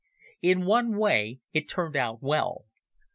In 0.41 0.65
one 0.65 0.97
way 0.97 1.41
it 1.53 1.69
turned 1.69 1.95
out 1.95 2.23
well. 2.23 2.65